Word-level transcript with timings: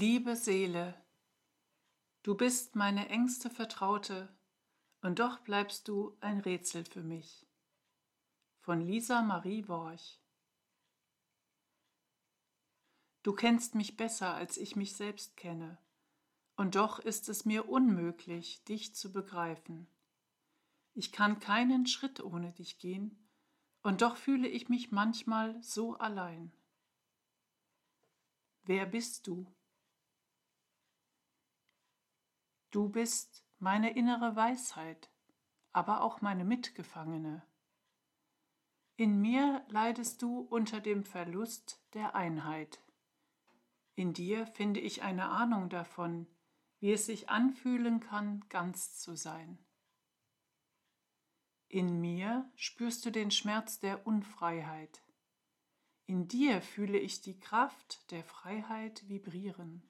Liebe 0.00 0.36
Seele, 0.36 0.94
du 2.22 2.36
bist 2.36 2.76
meine 2.76 3.08
engste 3.08 3.50
Vertraute, 3.50 4.32
und 5.02 5.18
doch 5.18 5.40
bleibst 5.40 5.88
du 5.88 6.16
ein 6.20 6.38
Rätsel 6.38 6.84
für 6.84 7.02
mich. 7.02 7.48
Von 8.60 8.80
Lisa 8.80 9.22
Marie 9.22 9.66
Worch 9.66 10.20
Du 13.24 13.32
kennst 13.32 13.74
mich 13.74 13.96
besser, 13.96 14.36
als 14.36 14.56
ich 14.56 14.76
mich 14.76 14.94
selbst 14.94 15.36
kenne, 15.36 15.78
und 16.54 16.76
doch 16.76 17.00
ist 17.00 17.28
es 17.28 17.44
mir 17.44 17.68
unmöglich, 17.68 18.62
dich 18.66 18.94
zu 18.94 19.10
begreifen. 19.10 19.88
Ich 20.94 21.10
kann 21.10 21.40
keinen 21.40 21.88
Schritt 21.88 22.20
ohne 22.20 22.52
dich 22.52 22.78
gehen, 22.78 23.28
und 23.82 24.02
doch 24.02 24.16
fühle 24.16 24.46
ich 24.46 24.68
mich 24.68 24.92
manchmal 24.92 25.60
so 25.60 25.98
allein. 25.98 26.52
Wer 28.62 28.86
bist 28.86 29.26
du? 29.26 29.52
Du 32.70 32.90
bist 32.90 33.44
meine 33.58 33.96
innere 33.96 34.36
Weisheit, 34.36 35.10
aber 35.72 36.02
auch 36.02 36.20
meine 36.20 36.44
Mitgefangene. 36.44 37.42
In 38.96 39.20
mir 39.20 39.64
leidest 39.68 40.22
du 40.22 40.40
unter 40.40 40.80
dem 40.80 41.04
Verlust 41.04 41.80
der 41.94 42.14
Einheit. 42.14 42.82
In 43.94 44.12
dir 44.12 44.46
finde 44.46 44.80
ich 44.80 45.02
eine 45.02 45.28
Ahnung 45.30 45.70
davon, 45.70 46.26
wie 46.80 46.92
es 46.92 47.06
sich 47.06 47.30
anfühlen 47.30 48.00
kann, 48.00 48.44
ganz 48.48 48.98
zu 48.98 49.16
sein. 49.16 49.58
In 51.68 52.00
mir 52.00 52.50
spürst 52.54 53.04
du 53.06 53.10
den 53.10 53.30
Schmerz 53.30 53.78
der 53.78 54.06
Unfreiheit. 54.06 55.02
In 56.06 56.28
dir 56.28 56.60
fühle 56.60 56.98
ich 56.98 57.20
die 57.20 57.38
Kraft 57.38 58.10
der 58.10 58.24
Freiheit 58.24 59.08
vibrieren. 59.08 59.87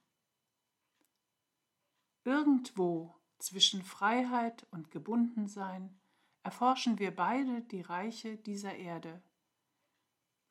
Irgendwo 2.29 3.15
zwischen 3.39 3.83
Freiheit 3.83 4.67
und 4.71 4.91
Gebundensein 4.91 5.99
erforschen 6.43 6.99
wir 6.99 7.17
beide 7.17 7.63
die 7.63 7.81
Reiche 7.81 8.37
dieser 8.37 8.75
Erde. 8.75 9.23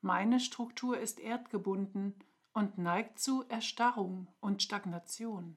Meine 0.02 0.40
Struktur 0.40 0.98
ist 0.98 1.20
erdgebunden 1.20 2.16
und 2.52 2.80
neigt 2.80 3.20
zu 3.20 3.48
Erstarrung 3.48 4.28
und 4.40 4.64
Stagnation. 4.64 5.56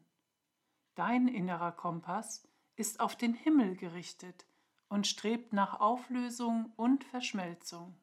Dein 0.94 1.26
innerer 1.26 1.72
Kompass 1.72 2.46
ist 2.76 3.00
auf 3.00 3.16
den 3.16 3.32
Himmel 3.32 3.74
gerichtet 3.74 4.44
und 4.90 5.06
strebt 5.06 5.54
nach 5.54 5.80
Auflösung 5.80 6.74
und 6.76 7.02
Verschmelzung. 7.02 7.98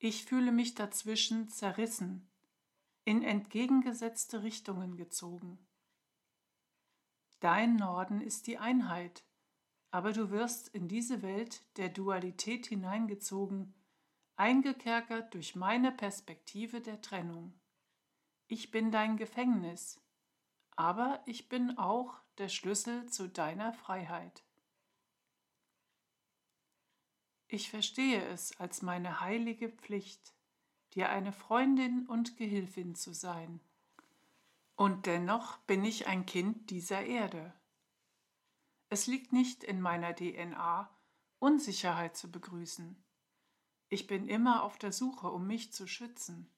Ich 0.00 0.24
fühle 0.24 0.50
mich 0.50 0.74
dazwischen 0.74 1.48
zerrissen 1.48 2.28
in 3.04 3.22
entgegengesetzte 3.22 4.42
Richtungen 4.42 4.96
gezogen. 4.96 5.58
Dein 7.40 7.76
Norden 7.76 8.20
ist 8.20 8.46
die 8.46 8.58
Einheit, 8.58 9.24
aber 9.90 10.12
du 10.12 10.30
wirst 10.30 10.68
in 10.68 10.88
diese 10.88 11.22
Welt 11.22 11.62
der 11.76 11.88
Dualität 11.88 12.66
hineingezogen, 12.66 13.74
eingekerkert 14.36 15.34
durch 15.34 15.56
meine 15.56 15.90
Perspektive 15.92 16.80
der 16.80 17.00
Trennung. 17.00 17.60
Ich 18.46 18.70
bin 18.70 18.92
dein 18.92 19.16
Gefängnis, 19.16 20.00
aber 20.76 21.22
ich 21.26 21.48
bin 21.48 21.78
auch 21.78 22.20
der 22.38 22.48
Schlüssel 22.48 23.08
zu 23.08 23.28
deiner 23.28 23.72
Freiheit. 23.72 24.44
Ich 27.48 27.70
verstehe 27.70 28.24
es 28.28 28.58
als 28.58 28.82
meine 28.82 29.20
heilige 29.20 29.68
Pflicht, 29.68 30.34
dir 30.94 31.10
eine 31.10 31.32
Freundin 31.32 32.06
und 32.06 32.36
Gehilfin 32.36 32.94
zu 32.94 33.14
sein. 33.14 33.60
Und 34.76 35.06
dennoch 35.06 35.58
bin 35.58 35.84
ich 35.84 36.06
ein 36.06 36.26
Kind 36.26 36.70
dieser 36.70 37.04
Erde. 37.04 37.52
Es 38.88 39.06
liegt 39.06 39.32
nicht 39.32 39.64
in 39.64 39.80
meiner 39.80 40.14
DNA, 40.14 40.90
Unsicherheit 41.38 42.16
zu 42.16 42.30
begrüßen. 42.30 43.02
Ich 43.88 44.06
bin 44.06 44.28
immer 44.28 44.62
auf 44.62 44.78
der 44.78 44.92
Suche, 44.92 45.30
um 45.30 45.46
mich 45.46 45.72
zu 45.72 45.86
schützen. 45.86 46.50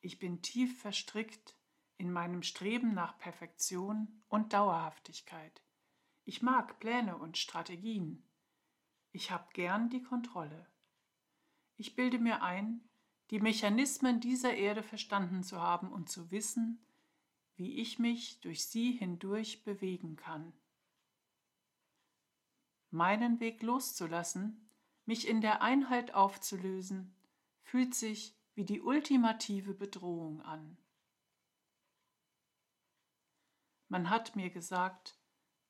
Ich 0.00 0.18
bin 0.18 0.42
tief 0.42 0.80
verstrickt 0.80 1.56
in 1.96 2.12
meinem 2.12 2.42
Streben 2.42 2.94
nach 2.94 3.18
Perfektion 3.18 4.22
und 4.28 4.52
Dauerhaftigkeit. 4.52 5.62
Ich 6.24 6.42
mag 6.42 6.80
Pläne 6.80 7.16
und 7.16 7.38
Strategien. 7.38 8.28
Ich 9.12 9.30
habe 9.30 9.48
gern 9.52 9.90
die 9.90 10.02
Kontrolle. 10.02 10.66
Ich 11.76 11.94
bilde 11.94 12.18
mir 12.18 12.42
ein, 12.42 12.88
die 13.32 13.40
Mechanismen 13.40 14.20
dieser 14.20 14.54
Erde 14.54 14.82
verstanden 14.82 15.42
zu 15.42 15.58
haben 15.58 15.90
und 15.90 16.10
zu 16.10 16.30
wissen, 16.30 16.84
wie 17.56 17.80
ich 17.80 17.98
mich 17.98 18.40
durch 18.40 18.66
sie 18.66 18.92
hindurch 18.92 19.64
bewegen 19.64 20.16
kann. 20.16 20.52
Meinen 22.90 23.40
Weg 23.40 23.62
loszulassen, 23.62 24.68
mich 25.06 25.26
in 25.26 25.40
der 25.40 25.62
Einheit 25.62 26.12
aufzulösen, 26.12 27.16
fühlt 27.62 27.94
sich 27.94 28.36
wie 28.54 28.66
die 28.66 28.82
ultimative 28.82 29.72
Bedrohung 29.72 30.42
an. 30.42 30.76
Man 33.88 34.10
hat 34.10 34.36
mir 34.36 34.50
gesagt, 34.50 35.18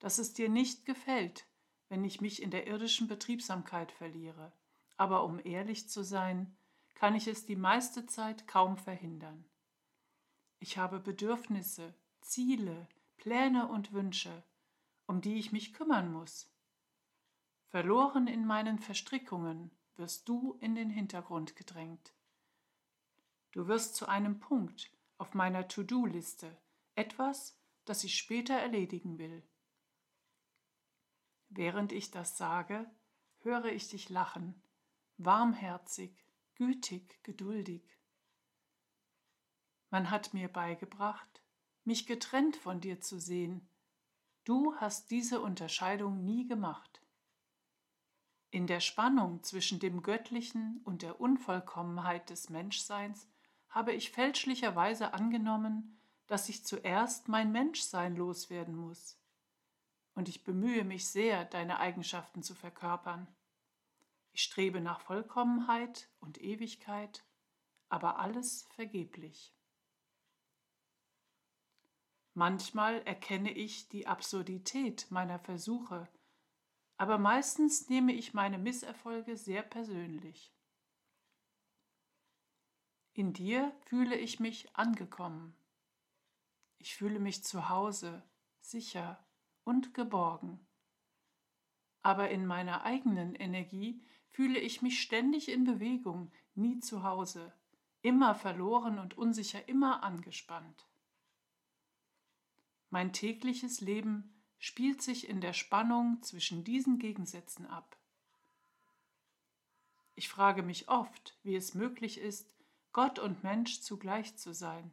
dass 0.01 0.19
es 0.19 0.33
dir 0.33 0.49
nicht 0.49 0.85
gefällt, 0.85 1.47
wenn 1.89 2.05
ich 2.05 2.21
mich 2.21 2.43
in 2.43 2.51
der 2.51 2.67
irdischen 2.67 3.07
Betriebsamkeit 3.07 3.93
verliere, 3.93 4.53
aber 4.97 5.23
um 5.23 5.39
ehrlich 5.45 5.89
zu 5.89 6.03
sein, 6.03 6.57
kann 6.95 7.15
ich 7.15 7.27
es 7.27 7.47
die 7.47 7.57
meiste 7.57 8.07
Zeit 8.07 8.47
kaum 8.47 8.77
verhindern. 8.77 9.45
Ich 10.59 10.79
habe 10.79 11.01
Bedürfnisse, 11.01 11.95
Ziele, 12.21 12.89
Pläne 13.17 13.69
und 13.69 13.93
Wünsche, 13.93 14.45
um 15.07 15.21
die 15.21 15.39
ich 15.39 15.53
mich 15.53 15.75
kümmern 15.75 16.13
muss. 16.13 16.53
Verloren 17.67 18.27
in 18.27 18.47
meinen 18.47 18.79
Verstrickungen 18.79 19.71
wirst 19.97 20.29
du 20.29 20.55
in 20.61 20.75
den 20.75 20.91
Hintergrund 20.91 21.57
gedrängt. 21.57 22.15
Du 23.53 23.67
wirst 23.67 23.97
zu 23.97 24.09
einem 24.09 24.41
Punkt 24.41 24.91
auf 25.19 25.35
meiner 25.35 25.69
To-Do-Liste, 25.69 26.57
etwas, 26.95 27.59
das 27.85 28.05
ich 28.05 28.17
später 28.17 28.55
erledigen 28.55 29.19
will. 29.19 29.43
Während 31.49 31.93
ich 31.93 32.11
das 32.11 32.37
sage, 32.39 32.91
höre 33.41 33.67
ich 33.67 33.89
dich 33.89 34.09
lachen, 34.09 34.63
warmherzig, 35.19 36.22
gütig, 36.57 37.23
geduldig. 37.23 37.83
Man 39.91 40.11
hat 40.11 40.33
mir 40.33 40.49
beigebracht, 40.49 41.43
mich 41.85 42.07
getrennt 42.07 42.57
von 42.57 42.81
dir 42.81 43.01
zu 43.01 43.21
sehen. 43.21 43.69
Du 44.45 44.75
hast 44.77 45.11
diese 45.11 45.41
Unterscheidung 45.41 46.25
nie 46.25 46.47
gemacht. 46.47 47.03
In 48.51 48.67
der 48.67 48.81
Spannung 48.81 49.43
zwischen 49.43 49.81
dem 49.81 50.03
Göttlichen 50.03 50.81
und 50.85 51.03
der 51.03 51.21
Unvollkommenheit 51.21 52.29
des 52.29 52.51
Menschseins 52.51 53.29
habe 53.69 53.93
ich 53.93 54.11
fälschlicherweise 54.11 55.15
angenommen, 55.15 55.99
dass 56.27 56.49
ich 56.49 56.65
zuerst 56.65 57.29
mein 57.29 57.51
Menschsein 57.53 58.17
loswerden 58.17 58.77
muss. 58.77 59.19
Und 60.15 60.29
ich 60.29 60.45
bemühe 60.45 60.85
mich 60.85 61.09
sehr, 61.09 61.45
deine 61.45 61.79
Eigenschaften 61.79 62.43
zu 62.43 62.55
verkörpern. 62.55 63.27
Ich 64.33 64.43
strebe 64.45 64.81
nach 64.81 65.01
Vollkommenheit 65.01 66.11
und 66.19 66.41
Ewigkeit, 66.41 67.25
aber 67.89 68.19
alles 68.19 68.65
vergeblich. 68.75 69.55
Manchmal 72.35 73.03
erkenne 73.03 73.53
ich 73.53 73.91
die 73.91 74.07
Absurdität 74.07 75.11
meiner 75.11 75.39
Versuche, 75.39 76.09
aber 76.97 77.19
meistens 77.19 77.91
nehme 77.91 78.13
ich 78.15 78.33
meine 78.33 78.59
Misserfolge 78.59 79.37
sehr 79.37 79.63
persönlich. 79.63 80.55
In 83.13 83.35
dir 83.35 83.77
fühle 83.85 84.17
ich 84.17 84.41
mich 84.41 84.75
angekommen. 84.75 85.55
Ich 86.79 86.97
fühle 86.97 87.19
mich 87.19 87.45
zu 87.45 87.69
Hause, 87.69 88.23
sicher 88.61 89.23
und 89.65 89.93
geborgen 89.93 90.67
aber 92.03 92.31
in 92.31 92.47
meiner 92.47 92.85
eigenen 92.85 93.35
Energie 93.35 94.05
fühle 94.33 94.59
ich 94.59 94.83
mich 94.83 95.01
ständig 95.01 95.49
in 95.49 95.65
Bewegung, 95.65 96.33
nie 96.55 96.81
zu 96.81 97.03
Hause, 97.03 97.55
immer 98.03 98.35
verloren 98.35 98.99
und 98.99 99.17
unsicher, 99.17 99.69
immer 99.69 100.03
angespannt. 100.03 100.89
Mein 102.91 103.13
tägliches 103.13 103.81
Leben 103.81 104.43
spielt 104.59 105.01
sich 105.01 105.29
in 105.29 105.41
der 105.41 105.53
Spannung 105.53 106.21
zwischen 106.23 106.65
diesen 106.65 106.99
Gegensätzen 106.99 107.67
ab. 107.67 107.97
Ich 110.15 110.29
frage 110.29 110.63
mich 110.63 110.89
oft, 110.89 111.39
wie 111.43 111.55
es 111.55 111.75
möglich 111.75 112.19
ist, 112.19 112.53
Gott 112.93 113.19
und 113.19 113.43
Mensch 113.43 113.81
zugleich 113.81 114.37
zu 114.37 114.53
sein, 114.53 114.91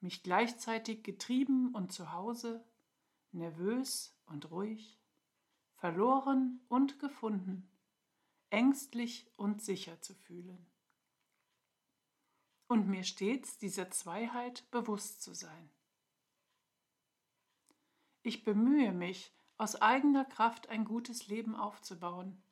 mich 0.00 0.22
gleichzeitig 0.22 1.02
getrieben 1.02 1.74
und 1.74 1.92
zu 1.92 2.12
Hause, 2.12 2.64
nervös 3.32 4.14
und 4.26 4.50
ruhig 4.50 4.98
verloren 5.76 6.60
und 6.68 6.98
gefunden, 6.98 7.68
ängstlich 8.50 9.30
und 9.36 9.62
sicher 9.62 10.00
zu 10.00 10.14
fühlen. 10.14 10.66
und 12.68 12.88
mir 12.88 13.04
stets 13.04 13.58
dieser 13.58 13.90
Zweiheit 13.90 14.68
bewusst 14.70 15.22
zu 15.22 15.34
sein. 15.34 15.70
Ich 18.22 18.42
bemühe 18.44 18.92
mich, 18.92 19.32
aus 19.58 19.80
eigener 19.80 20.24
Kraft 20.24 20.68
ein 20.68 20.84
gutes 20.84 21.28
Leben 21.28 21.54
aufzubauen, 21.54 22.42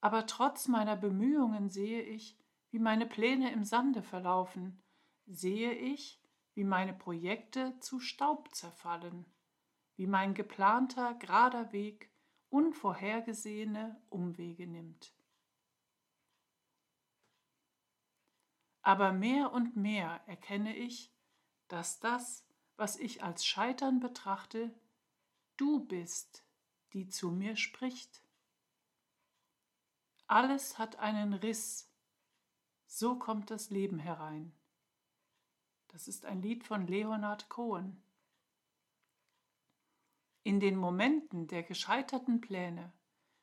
aber 0.00 0.26
trotz 0.26 0.68
meiner 0.68 0.96
Bemühungen 0.96 1.70
sehe 1.70 2.02
ich, 2.02 2.38
wie 2.70 2.78
meine 2.78 3.06
Pläne 3.06 3.50
im 3.52 3.64
Sande 3.64 4.02
verlaufen, 4.02 4.82
sehe 5.26 5.72
ich, 5.72 6.22
wie 6.54 6.64
meine 6.64 6.92
Projekte 6.92 7.78
zu 7.80 7.98
Staub 7.98 8.54
zerfallen, 8.54 9.24
wie 9.96 10.06
mein 10.06 10.34
geplanter, 10.34 11.14
gerader 11.14 11.72
Weg 11.72 12.10
unvorhergesehene 12.50 14.00
Umwege 14.10 14.66
nimmt. 14.66 15.17
Aber 18.88 19.12
mehr 19.12 19.52
und 19.52 19.76
mehr 19.76 20.22
erkenne 20.26 20.74
ich, 20.74 21.12
dass 21.68 22.00
das, 22.00 22.46
was 22.78 22.96
ich 22.96 23.22
als 23.22 23.44
Scheitern 23.44 24.00
betrachte, 24.00 24.74
du 25.58 25.84
bist, 25.84 26.42
die 26.94 27.06
zu 27.06 27.30
mir 27.30 27.56
spricht. 27.56 28.22
Alles 30.26 30.78
hat 30.78 30.96
einen 31.00 31.34
Riss, 31.34 31.92
so 32.86 33.18
kommt 33.18 33.50
das 33.50 33.68
Leben 33.68 33.98
herein. 33.98 34.54
Das 35.88 36.08
ist 36.08 36.24
ein 36.24 36.40
Lied 36.40 36.64
von 36.64 36.86
Leonard 36.86 37.50
Cohen. 37.50 38.02
In 40.44 40.60
den 40.60 40.76
Momenten 40.76 41.46
der 41.46 41.62
gescheiterten 41.62 42.40
Pläne 42.40 42.90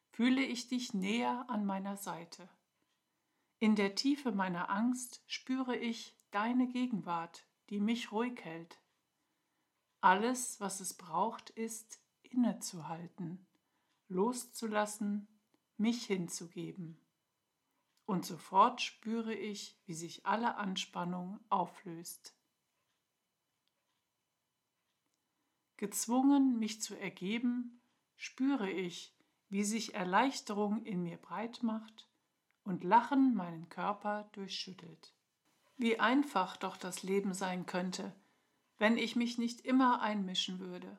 fühle 0.09 0.41
ich 0.41 0.69
dich 0.69 0.95
näher 0.95 1.45
an 1.49 1.67
meiner 1.67 1.97
Seite. 1.97 2.49
In 3.59 3.75
der 3.75 3.95
Tiefe 3.95 4.33
meiner 4.33 4.69
Angst 4.69 5.23
spüre 5.27 5.77
ich 5.77 6.17
deine 6.31 6.67
Gegenwart, 6.67 7.47
die 7.69 7.79
mich 7.79 8.11
ruhig 8.11 8.43
hält. 8.43 8.81
Alles, 10.01 10.59
was 10.59 10.81
es 10.81 10.93
braucht, 10.93 11.51
ist 11.51 12.01
innezuhalten, 12.21 13.47
loszulassen, 14.09 15.27
mich 15.77 16.05
hinzugeben. 16.05 16.99
Und 18.05 18.25
sofort 18.25 18.81
spüre 18.81 19.33
ich, 19.33 19.79
wie 19.85 19.95
sich 19.95 20.25
alle 20.25 20.57
Anspannung 20.57 21.39
auflöst. 21.49 22.35
Gezwungen, 25.77 26.59
mich 26.59 26.81
zu 26.81 26.95
ergeben, 26.99 27.81
spüre 28.15 28.69
ich, 28.69 29.17
wie 29.49 29.63
sich 29.63 29.93
Erleichterung 29.93 30.83
in 30.83 31.03
mir 31.03 31.17
breit 31.17 31.63
macht 31.63 32.09
und 32.65 32.83
Lachen 32.83 33.35
meinen 33.35 33.69
Körper 33.69 34.27
durchschüttelt. 34.33 35.13
Wie 35.77 35.99
einfach 35.99 36.57
doch 36.57 36.75
das 36.75 37.03
Leben 37.03 37.33
sein 37.33 37.65
könnte, 37.65 38.13
wenn 38.77 38.97
ich 38.97 39.15
mich 39.15 39.37
nicht 39.37 39.61
immer 39.61 40.01
einmischen 40.01 40.59
würde. 40.59 40.97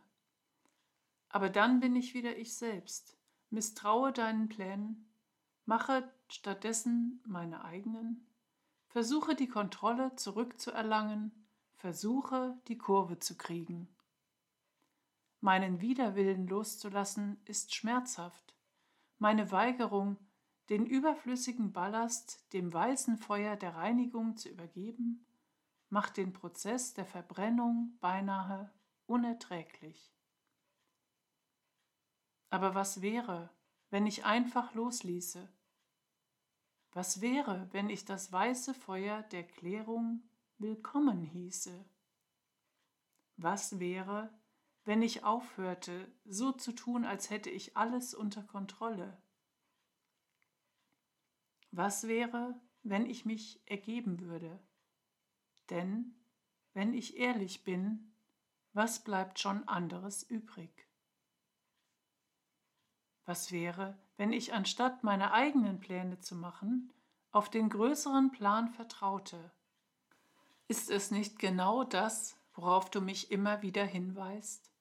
Aber 1.29 1.51
dann 1.51 1.81
bin 1.81 1.97
ich 1.97 2.15
wieder 2.15 2.37
ich 2.39 2.55
selbst, 2.57 3.19
misstraue 3.51 4.13
deinen 4.13 4.49
Plänen, 4.49 5.11
mache 5.67 6.11
stattdessen 6.29 7.21
meine 7.27 7.65
eigenen, 7.65 8.27
versuche 8.89 9.35
die 9.35 9.49
Kontrolle 9.49 10.15
zurückzuerlangen, 10.17 11.33
versuche 11.75 12.57
die 12.69 12.79
Kurve 12.79 13.19
zu 13.19 13.37
kriegen. 13.37 13.89
Meinen 15.41 15.81
Widerwillen 15.81 16.47
loszulassen 16.47 17.39
ist 17.45 17.75
schmerzhaft, 17.75 18.55
meine 19.19 19.51
Weigerung, 19.51 20.17
den 20.69 20.87
überflüssigen 20.87 21.73
Ballast 21.73 22.53
dem 22.53 22.73
weißen 22.73 23.19
Feuer 23.19 23.57
der 23.57 23.77
Reinigung 23.77 24.37
zu 24.37 24.49
übergeben, 24.49 25.27
macht 25.89 26.17
den 26.17 26.33
Prozess 26.33 26.95
der 26.95 27.07
Verbrennung 27.07 27.97
beinahe 28.01 28.73
unerträglich. 29.07 30.13
Aber 32.51 32.75
was 32.75 33.03
wäre, 33.03 33.51
wenn 33.91 34.07
ich 34.07 34.25
einfach 34.25 34.75
losließe? 34.75 35.49
Was 36.93 37.21
wäre, 37.21 37.69
wenn 37.73 37.91
ich 37.91 38.05
das 38.05 38.33
weiße 38.33 38.75
Feuer 38.75 39.23
der 39.23 39.47
Klärung 39.47 40.23
willkommen 40.59 41.23
hieße? 41.23 41.85
Was 43.37 43.79
wäre, 43.79 44.33
wenn 44.85 45.03
ich 45.03 45.23
aufhörte, 45.23 46.11
so 46.25 46.53
zu 46.53 46.73
tun, 46.73 47.05
als 47.05 47.29
hätte 47.29 47.51
ich 47.51 47.77
alles 47.77 48.15
unter 48.15 48.43
Kontrolle? 48.43 49.21
Was 51.77 52.09
wäre, 52.09 52.59
wenn 52.85 53.05
ich 53.05 53.27
mich 53.27 53.61
ergeben 53.67 54.21
würde? 54.21 54.59
Denn, 55.69 56.15
wenn 56.73 56.95
ich 56.95 57.19
ehrlich 57.19 57.65
bin, 57.65 58.15
was 58.73 59.05
bleibt 59.05 59.39
schon 59.39 59.69
anderes 59.69 60.23
übrig? 60.23 60.89
Was 63.27 63.53
wäre, 63.53 63.99
wenn 64.17 64.33
ich 64.33 64.55
anstatt 64.55 65.05
meine 65.05 65.33
eigenen 65.33 65.79
Pläne 65.79 66.19
zu 66.19 66.35
machen, 66.35 66.95
auf 67.31 67.51
den 67.51 67.69
größeren 67.69 68.31
Plan 68.31 68.71
vertraute? 68.71 69.53
Ist 70.69 70.89
es 70.89 71.11
nicht 71.11 71.39
genau 71.39 71.85
das, 71.85 72.41
worauf 72.55 72.89
du 72.89 73.03
mich 73.03 73.31
immer 73.31 73.61
wieder 73.61 73.85
hinweist? 73.85 74.73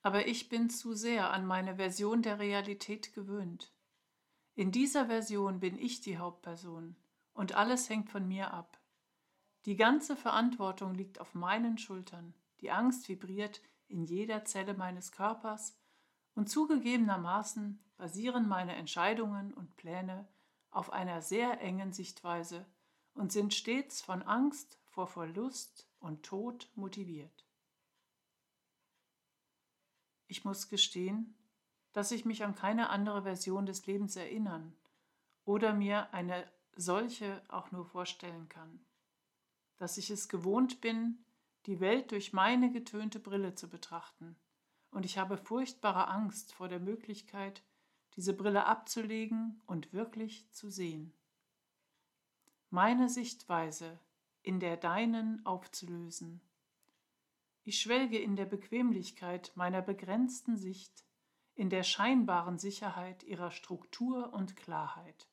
Aber 0.00 0.26
ich 0.28 0.48
bin 0.48 0.70
zu 0.70 0.94
sehr 0.94 1.30
an 1.30 1.44
meine 1.44 1.76
Version 1.76 2.22
der 2.22 2.38
Realität 2.38 3.12
gewöhnt. 3.12 3.70
In 4.54 4.72
dieser 4.72 5.06
Version 5.06 5.60
bin 5.60 5.78
ich 5.78 6.00
die 6.00 6.18
Hauptperson 6.18 6.96
und 7.32 7.54
alles 7.54 7.88
hängt 7.88 8.10
von 8.10 8.26
mir 8.26 8.52
ab. 8.52 8.80
Die 9.64 9.76
ganze 9.76 10.16
Verantwortung 10.16 10.94
liegt 10.94 11.20
auf 11.20 11.34
meinen 11.34 11.78
Schultern. 11.78 12.34
Die 12.60 12.70
Angst 12.70 13.08
vibriert 13.08 13.60
in 13.88 14.04
jeder 14.04 14.44
Zelle 14.44 14.74
meines 14.74 15.12
Körpers 15.12 15.78
und 16.34 16.48
zugegebenermaßen 16.48 17.82
basieren 17.96 18.48
meine 18.48 18.74
Entscheidungen 18.76 19.52
und 19.52 19.76
Pläne 19.76 20.28
auf 20.70 20.92
einer 20.92 21.22
sehr 21.22 21.60
engen 21.60 21.92
Sichtweise 21.92 22.66
und 23.14 23.32
sind 23.32 23.52
stets 23.52 24.00
von 24.00 24.22
Angst 24.22 24.80
vor 24.86 25.06
Verlust 25.06 25.88
und 25.98 26.22
Tod 26.22 26.70
motiviert. 26.74 27.46
Ich 30.28 30.44
muss 30.44 30.68
gestehen, 30.68 31.34
dass 31.92 32.12
ich 32.12 32.24
mich 32.24 32.44
an 32.44 32.54
keine 32.54 32.90
andere 32.90 33.22
Version 33.22 33.66
des 33.66 33.86
Lebens 33.86 34.16
erinnern 34.16 34.74
oder 35.44 35.72
mir 35.72 36.12
eine 36.14 36.50
solche 36.76 37.42
auch 37.48 37.72
nur 37.72 37.84
vorstellen 37.84 38.48
kann, 38.48 38.80
dass 39.76 39.98
ich 39.98 40.10
es 40.10 40.28
gewohnt 40.28 40.80
bin, 40.80 41.24
die 41.66 41.80
Welt 41.80 42.12
durch 42.12 42.32
meine 42.32 42.70
getönte 42.70 43.18
Brille 43.18 43.54
zu 43.54 43.68
betrachten, 43.68 44.36
und 44.90 45.04
ich 45.04 45.18
habe 45.18 45.36
furchtbare 45.36 46.08
Angst 46.08 46.52
vor 46.52 46.68
der 46.68 46.80
Möglichkeit, 46.80 47.62
diese 48.16 48.34
Brille 48.34 48.66
abzulegen 48.66 49.60
und 49.66 49.92
wirklich 49.92 50.50
zu 50.50 50.68
sehen. 50.68 51.12
Meine 52.70 53.08
Sichtweise 53.08 54.00
in 54.42 54.58
der 54.58 54.76
deinen 54.76 55.44
aufzulösen. 55.46 56.40
Ich 57.62 57.80
schwelge 57.80 58.18
in 58.18 58.36
der 58.36 58.46
Bequemlichkeit 58.46 59.52
meiner 59.54 59.82
begrenzten 59.82 60.56
Sicht 60.56 61.04
in 61.60 61.68
der 61.68 61.82
scheinbaren 61.82 62.58
Sicherheit 62.58 63.22
ihrer 63.22 63.50
Struktur 63.50 64.32
und 64.32 64.56
Klarheit. 64.56 65.28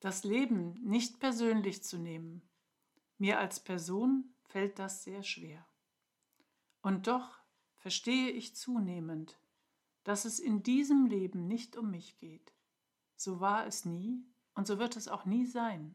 Das 0.00 0.24
Leben 0.24 0.72
nicht 0.82 1.20
persönlich 1.20 1.84
zu 1.84 1.98
nehmen, 1.98 2.42
mir 3.18 3.38
als 3.38 3.60
Person 3.60 4.34
fällt 4.48 4.80
das 4.80 5.04
sehr 5.04 5.22
schwer. 5.22 5.64
Und 6.80 7.06
doch 7.06 7.38
verstehe 7.76 8.28
ich 8.30 8.56
zunehmend, 8.56 9.38
dass 10.02 10.24
es 10.24 10.40
in 10.40 10.64
diesem 10.64 11.06
Leben 11.06 11.46
nicht 11.46 11.76
um 11.76 11.92
mich 11.92 12.18
geht. 12.18 12.52
So 13.14 13.38
war 13.38 13.68
es 13.68 13.84
nie 13.84 14.26
und 14.54 14.66
so 14.66 14.80
wird 14.80 14.96
es 14.96 15.06
auch 15.06 15.26
nie 15.26 15.46
sein. 15.46 15.94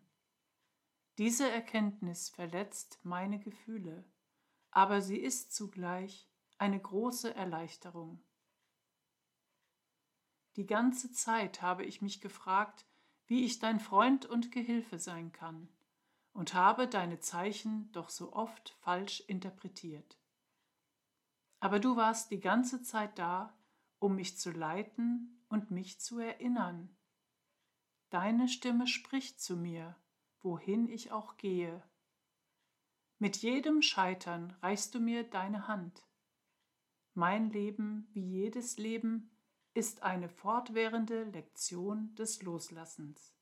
Diese 1.18 1.52
Erkenntnis 1.52 2.30
verletzt 2.30 3.02
meine 3.04 3.38
Gefühle, 3.38 4.06
aber 4.72 5.02
sie 5.02 5.18
ist 5.18 5.54
zugleich 5.54 6.30
eine 6.58 6.80
große 6.80 7.34
Erleichterung. 7.34 8.24
Die 10.56 10.66
ganze 10.66 11.12
Zeit 11.12 11.62
habe 11.62 11.86
ich 11.86 12.02
mich 12.02 12.20
gefragt, 12.20 12.86
wie 13.28 13.46
ich 13.46 13.60
dein 13.60 13.80
Freund 13.80 14.26
und 14.26 14.52
Gehilfe 14.52 14.98
sein 14.98 15.32
kann, 15.32 15.70
und 16.34 16.54
habe 16.54 16.88
deine 16.88 17.20
Zeichen 17.20 17.92
doch 17.92 18.10
so 18.10 18.34
oft 18.34 18.70
falsch 18.80 19.22
interpretiert. 19.28 20.18
Aber 21.60 21.80
du 21.80 21.96
warst 21.96 22.32
die 22.32 22.40
ganze 22.40 22.82
Zeit 22.82 23.18
da, 23.20 23.58
um 24.00 24.16
mich 24.16 24.38
zu 24.38 24.52
leiten 24.52 25.44
und 25.50 25.72
mich 25.72 26.00
zu 26.00 26.20
erinnern. 26.20 26.96
Deine 28.10 28.48
Stimme 28.48 28.88
spricht 28.88 29.42
zu 29.42 29.58
mir, 29.58 29.96
wohin 30.42 30.88
ich 30.88 31.12
auch 31.12 31.38
gehe. 31.38 31.84
Mit 33.20 33.38
jedem 33.38 33.82
Scheitern 33.82 34.52
reichst 34.62 34.96
du 34.96 35.00
mir 35.00 35.24
deine 35.24 35.68
Hand. 35.68 36.07
Mein 37.18 37.50
Leben, 37.50 38.08
wie 38.14 38.22
jedes 38.22 38.78
Leben, 38.78 39.32
ist 39.74 40.04
eine 40.04 40.30
fortwährende 40.30 41.24
Lektion 41.24 42.14
des 42.14 42.44
Loslassens. 42.44 43.36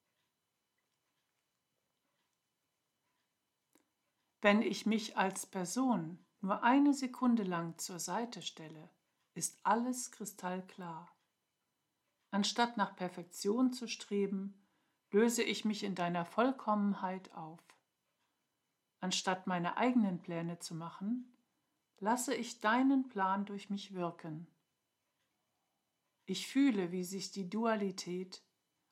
Wenn 4.40 4.62
ich 4.62 4.86
mich 4.86 5.18
als 5.18 5.46
Person 5.46 6.26
nur 6.40 6.64
eine 6.64 6.94
Sekunde 6.94 7.44
lang 7.44 7.78
zur 7.78 8.00
Seite 8.00 8.42
stelle, 8.42 8.90
ist 9.34 9.60
alles 9.64 10.10
kristallklar. 10.10 11.14
Anstatt 12.32 12.78
nach 12.78 12.96
Perfektion 12.96 13.74
zu 13.74 13.90
streben, 13.90 14.66
löse 15.12 15.44
ich 15.44 15.66
mich 15.66 15.84
in 15.84 15.96
deiner 15.96 16.24
Vollkommenheit 16.24 17.34
auf. 17.34 17.60
Anstatt 19.02 19.48
meine 19.48 19.76
eigenen 19.76 20.22
Pläne 20.22 20.60
zu 20.60 20.76
machen, 20.76 21.35
lasse 22.00 22.34
ich 22.34 22.60
deinen 22.60 23.08
Plan 23.08 23.46
durch 23.46 23.70
mich 23.70 23.94
wirken. 23.94 24.48
Ich 26.26 26.48
fühle, 26.48 26.92
wie 26.92 27.04
sich 27.04 27.32
die 27.32 27.50
Dualität, 27.50 28.44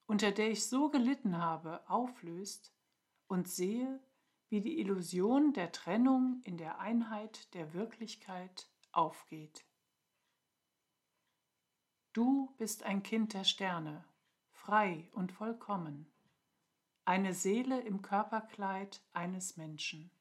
unter 0.05 0.31
der 0.31 0.51
ich 0.51 0.67
so 0.67 0.89
gelitten 0.89 1.37
habe, 1.37 1.87
auflöst 1.89 2.73
und 3.27 3.47
sehe, 3.47 3.99
wie 4.49 4.61
die 4.61 4.79
Illusion 4.79 5.53
der 5.53 5.71
Trennung 5.71 6.41
in 6.43 6.57
der 6.57 6.79
Einheit 6.79 7.53
der 7.55 7.73
Wirklichkeit 7.73 8.69
aufgeht. 8.91 9.65
Du 12.13 12.53
bist 12.57 12.83
ein 12.83 13.01
Kind 13.01 13.33
der 13.33 13.43
Sterne, 13.43 14.05
frei 14.51 15.09
und 15.13 15.31
vollkommen, 15.31 16.13
eine 17.05 17.33
Seele 17.33 17.81
im 17.81 18.03
Körperkleid 18.03 19.01
eines 19.13 19.57
Menschen. 19.57 20.11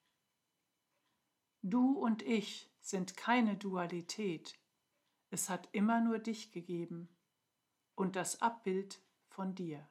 Du 1.61 1.93
und 1.99 2.23
ich 2.23 2.72
sind 2.83 3.17
keine 3.17 3.57
Dualität, 3.57 4.59
es 5.31 5.49
hat 5.49 5.69
immer 5.73 6.01
nur 6.01 6.19
dich 6.19 6.53
gegeben 6.53 7.09
und 7.95 8.17
das 8.17 8.43
Abbild 8.43 9.01
von 9.29 9.55
dir. 9.55 9.89